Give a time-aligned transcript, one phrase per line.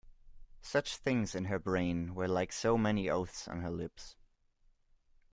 [0.63, 4.15] Such things in her brain were like so many oaths on her lips.